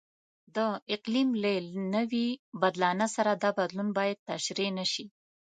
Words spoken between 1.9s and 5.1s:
نوي بدلانه سره دا بدلون باید تشریح نشي.